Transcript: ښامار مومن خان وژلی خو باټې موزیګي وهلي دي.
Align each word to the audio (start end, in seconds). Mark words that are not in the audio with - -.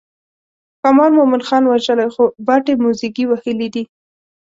ښامار 0.79 1.11
مومن 1.17 1.41
خان 1.47 1.63
وژلی 1.67 2.07
خو 2.13 2.23
باټې 2.45 2.73
موزیګي 2.83 3.25
وهلي 3.27 3.67
دي. 3.73 3.83